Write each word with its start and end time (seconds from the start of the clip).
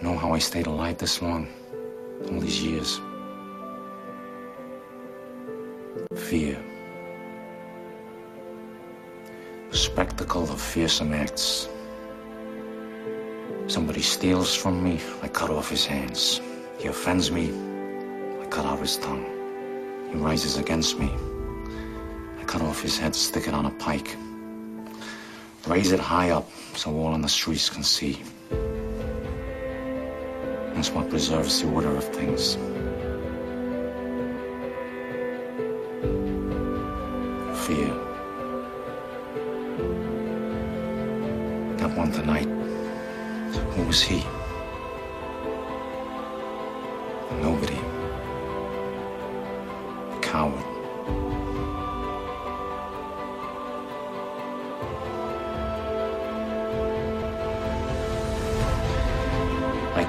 You 0.00 0.04
know 0.06 0.16
how 0.16 0.32
I 0.32 0.38
stayed 0.38 0.68
alive 0.68 0.98
this 0.98 1.20
long? 1.20 1.48
All 2.30 2.38
these 2.38 2.62
years? 2.62 3.00
Fear. 6.14 6.56
The 9.70 9.76
spectacle 9.76 10.44
of 10.44 10.60
fearsome 10.60 11.12
acts. 11.12 11.68
Somebody 13.66 14.02
steals 14.02 14.54
from 14.54 14.84
me, 14.84 15.00
I 15.20 15.26
cut 15.26 15.50
off 15.50 15.68
his 15.68 15.84
hands. 15.84 16.40
He 16.78 16.86
offends 16.86 17.32
me, 17.32 17.50
I 18.40 18.46
cut 18.46 18.66
out 18.66 18.78
his 18.78 18.98
tongue. 18.98 19.26
He 20.12 20.16
rises 20.16 20.58
against 20.58 20.96
me, 20.96 21.10
I 22.40 22.44
cut 22.44 22.62
off 22.62 22.80
his 22.80 22.96
head, 22.96 23.16
stick 23.16 23.48
it 23.48 23.52
on 23.52 23.66
a 23.66 23.72
pike. 23.72 24.16
Raise 25.66 25.90
it 25.90 25.98
high 25.98 26.30
up 26.30 26.48
so 26.76 26.96
all 26.96 27.08
on 27.08 27.20
the 27.20 27.28
streets 27.28 27.68
can 27.68 27.82
see. 27.82 28.22
That's 30.78 30.90
what 30.92 31.10
preserves 31.10 31.60
the 31.60 31.68
order 31.70 31.90
of 31.96 32.04
things. 32.04 32.54
Fear. 37.66 38.07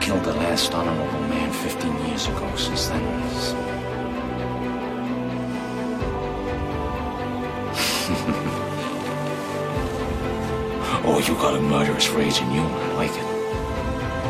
Killed 0.10 0.24
the 0.24 0.34
last 0.34 0.74
honorable 0.74 1.20
man 1.30 1.52
15 1.52 2.08
years 2.08 2.28
ago. 2.28 2.56
Since 2.56 2.88
then, 2.88 3.04
it's- 3.04 3.54
oh, 11.06 11.20
you 11.28 11.36
got 11.36 11.56
a 11.56 11.62
murderous 11.62 12.10
rage 12.10 12.42
in 12.42 12.52
you. 12.52 12.62
I 12.62 12.94
like 12.94 13.12
it. 13.12 13.26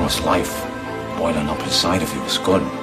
It's 0.03 0.19
life 0.25 0.65
boiling 1.17 1.47
up 1.47 1.61
inside 1.61 2.03
of 2.03 2.13
you. 2.13 2.21
is 2.23 2.37
good. 2.39 2.78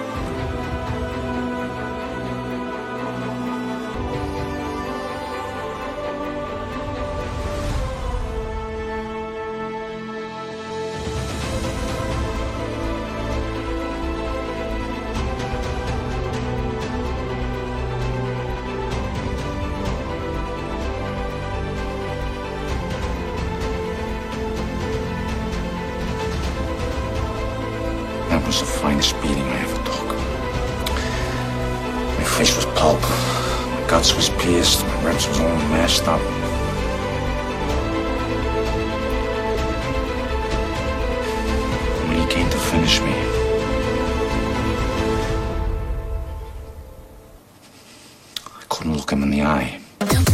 Couldn't 48.77 48.95
look 48.95 49.11
him 49.11 49.23
in 49.23 49.31
the 49.31 49.41
eye. 49.41 50.26